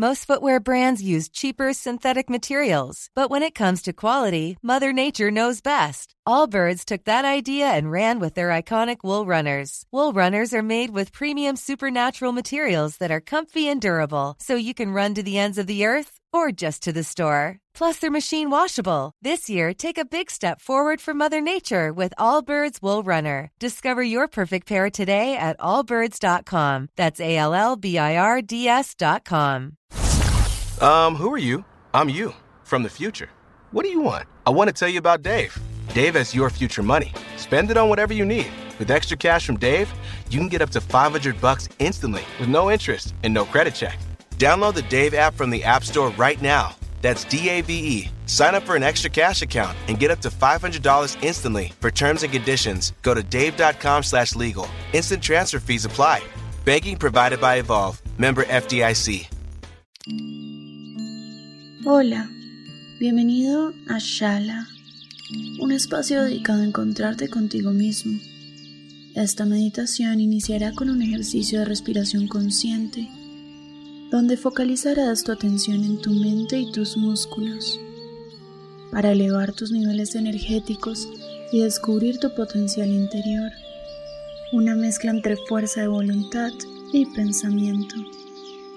[0.00, 5.30] Most footwear brands use cheaper synthetic materials, but when it comes to quality, Mother Nature
[5.30, 6.14] knows best.
[6.26, 9.84] Allbirds took that idea and ran with their iconic wool runners.
[9.92, 14.72] Wool runners are made with premium supernatural materials that are comfy and durable, so you
[14.72, 17.58] can run to the ends of the earth or just to the store.
[17.74, 19.12] Plus, they're machine washable.
[19.22, 23.50] This year, take a big step forward for Mother Nature with Allbirds Wool Runner.
[23.58, 26.88] Discover your perfect pair today at allbirds.com.
[26.96, 29.76] That's A L L B I R D S.com.
[30.80, 31.64] Um, who are you?
[31.92, 32.34] I'm you
[32.64, 33.28] from the future.
[33.72, 34.26] What do you want?
[34.46, 35.56] I want to tell you about Dave.
[35.94, 37.12] Dave has your future money.
[37.36, 38.50] Spend it on whatever you need.
[38.78, 39.92] With extra cash from Dave,
[40.30, 43.98] you can get up to 500 bucks instantly with no interest and no credit check.
[44.40, 46.74] Download the Dave app from the App Store right now.
[47.02, 48.08] That's D A V E.
[48.24, 51.72] Sign up for an extra cash account and get up to $500 instantly.
[51.80, 54.66] For terms and conditions, go to dave.com slash legal.
[54.94, 56.22] Instant transfer fees apply.
[56.64, 58.00] Banking provided by Evolve.
[58.16, 59.28] Member FDIC.
[61.84, 62.30] Hola,
[62.98, 64.66] bienvenido a Shala,
[65.60, 68.18] un espacio dedicado a encontrarte contigo mismo.
[69.14, 73.10] Esta meditación iniciará con un ejercicio de respiración consciente
[74.10, 77.78] donde focalizarás tu atención en tu mente y tus músculos
[78.90, 81.08] para elevar tus niveles energéticos
[81.52, 83.50] y descubrir tu potencial interior,
[84.52, 86.50] una mezcla entre fuerza de voluntad
[86.92, 87.94] y pensamiento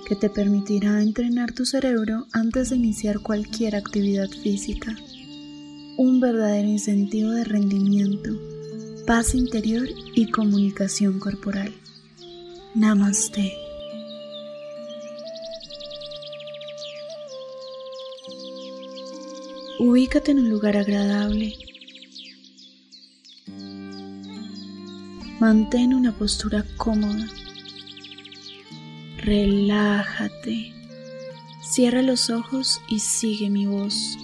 [0.08, 4.96] que te permitirá entrenar tu cerebro antes de iniciar cualquier actividad física,
[5.98, 8.32] un verdadero incentivo de rendimiento,
[9.08, 11.74] paz interior y comunicación corporal.
[12.76, 13.73] Namaste.
[19.86, 21.56] Ubícate en un lugar agradable.
[25.42, 27.28] Mantén una postura cómoda.
[29.18, 30.74] Relájate.
[31.62, 34.18] Cierra los ojos y sigue mi voz.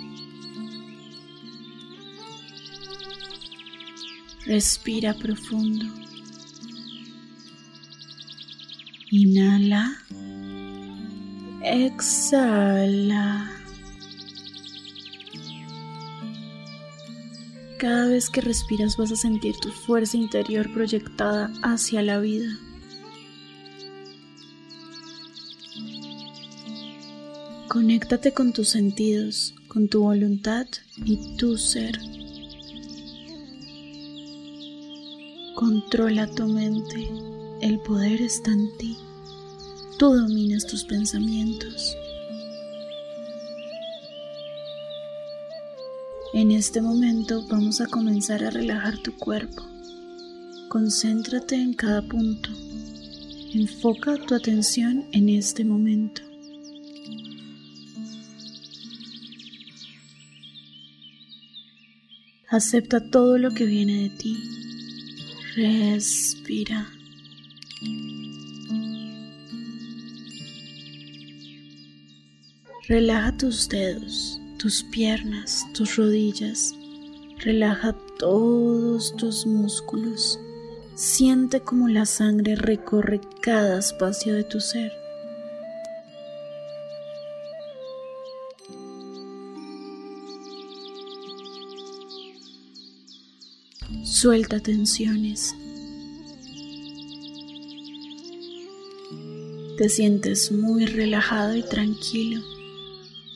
[4.46, 5.88] Respira profundo.
[9.12, 10.06] Inhala.
[11.62, 13.59] Exhala.
[17.80, 22.60] Cada vez que respiras vas a sentir tu fuerza interior proyectada hacia la vida.
[27.70, 30.68] Conéctate con tus sentidos, con tu voluntad
[31.06, 31.98] y tu ser.
[35.56, 37.10] Controla tu mente,
[37.62, 38.98] el poder está en ti.
[39.98, 41.96] Tú dominas tus pensamientos.
[46.32, 49.64] En este momento vamos a comenzar a relajar tu cuerpo.
[50.70, 52.52] Concéntrate en cada punto.
[53.52, 56.22] Enfoca tu atención en este momento.
[62.48, 64.38] Acepta todo lo que viene de ti.
[65.56, 66.92] Respira.
[72.88, 76.76] Relaja tus dedos tus piernas, tus rodillas.
[77.38, 80.38] Relaja todos tus músculos.
[80.96, 84.92] Siente como la sangre recorre cada espacio de tu ser.
[94.04, 95.56] Suelta tensiones.
[99.78, 102.42] Te sientes muy relajado y tranquilo.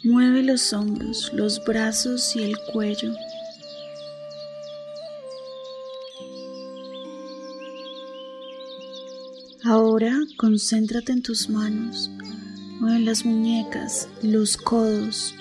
[0.05, 3.13] Mueve los hombros, los brazos y el cuello.
[9.63, 12.11] Ahora concéntrate en tus manos.
[12.81, 15.33] Mueve las muñecas, los codos.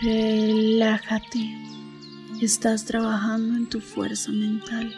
[0.00, 1.54] Relájate.
[2.40, 4.94] Estás trabajando en tu fuerza mental.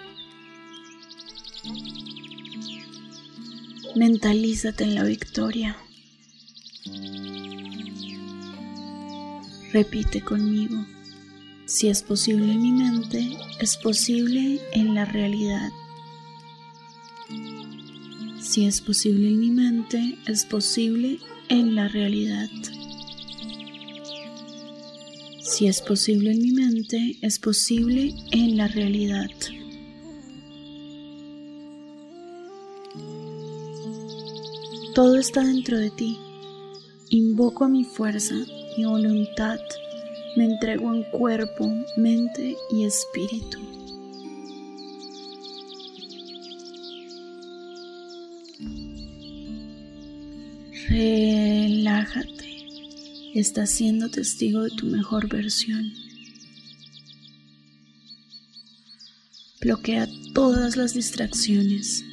[3.94, 5.76] Mentalízate en la victoria.
[9.72, 10.86] Repite conmigo.
[11.66, 15.70] Si es posible en mi mente, es posible en la realidad.
[18.40, 21.18] Si es posible en mi mente, es posible
[21.50, 22.48] en la realidad.
[25.42, 29.28] Si es posible en mi mente, es posible en la realidad.
[34.94, 36.18] Todo está dentro de ti.
[37.08, 38.34] Invoco a mi fuerza,
[38.76, 39.58] mi voluntad.
[40.36, 41.66] Me entrego en cuerpo,
[41.96, 43.58] mente y espíritu.
[50.90, 52.66] Relájate.
[53.34, 55.90] Estás siendo testigo de tu mejor versión.
[59.58, 62.04] Bloquea todas las distracciones.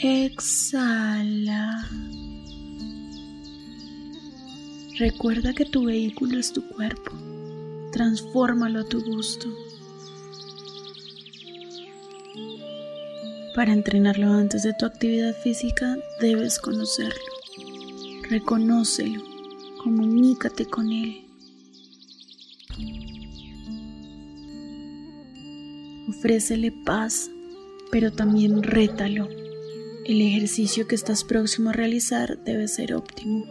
[0.00, 1.88] Exhala.
[4.96, 7.10] Recuerda que tu vehículo es tu cuerpo.
[7.90, 9.48] Transfórmalo a tu gusto.
[13.56, 17.32] Para entrenarlo antes de tu actividad física debes conocerlo.
[18.30, 19.20] Reconócelo.
[19.82, 21.26] Comunícate con él.
[26.08, 27.32] Ofrécele paz,
[27.90, 29.47] pero también rétalo.
[30.08, 33.44] El ejercicio que estás próximo a realizar debe ser óptimo,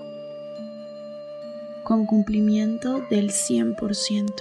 [1.83, 4.33] con cumplimiento del 100%.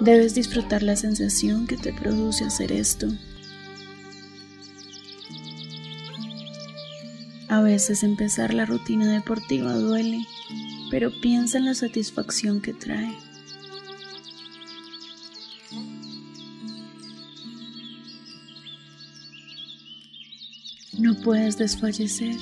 [0.00, 3.06] Debes disfrutar la sensación que te produce hacer esto.
[7.48, 10.26] A veces empezar la rutina deportiva duele
[10.90, 13.16] pero piensa en la satisfacción que trae.
[21.00, 22.36] No puedes desfallecer.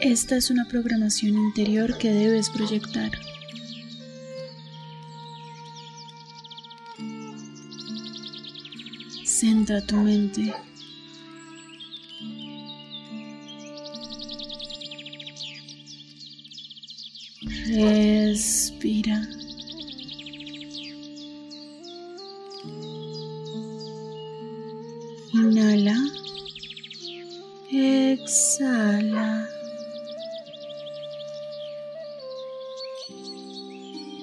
[0.00, 3.10] Esta es una programación interior que debes proyectar.
[9.24, 10.54] Centra tu mente
[17.74, 19.28] Respira.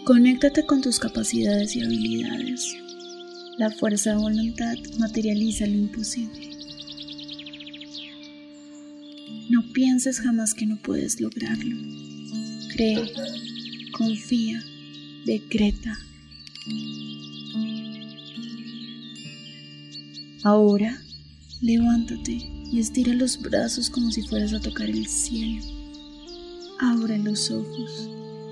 [0.05, 2.75] Conéctate con tus capacidades y habilidades.
[3.57, 6.49] La fuerza de voluntad materializa lo imposible.
[9.49, 11.75] No pienses jamás que no puedes lograrlo.
[12.73, 13.11] Cree,
[13.91, 14.63] confía,
[15.25, 15.97] decreta.
[20.43, 21.01] Ahora,
[21.61, 25.63] levántate y estira los brazos como si fueras a tocar el cielo.
[26.79, 28.09] Abre los ojos.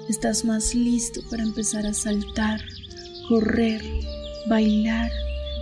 [0.10, 2.62] Estás más listo para empezar a saltar,
[3.28, 3.82] correr,
[4.48, 5.12] bailar,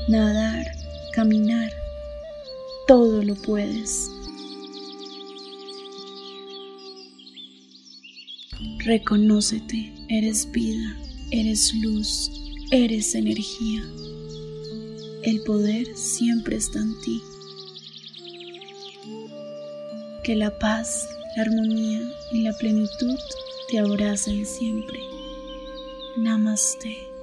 [0.07, 0.67] nadar,
[1.13, 1.71] caminar.
[2.87, 4.11] Todo lo puedes.
[8.85, 10.95] Reconócete, eres vida,
[11.31, 12.29] eres luz,
[12.69, 13.81] eres energía.
[15.23, 17.21] El poder siempre está en ti.
[20.23, 22.01] Que la paz, la armonía
[22.31, 23.17] y la plenitud
[23.67, 24.99] te abracen siempre.
[26.15, 27.14] Namaste.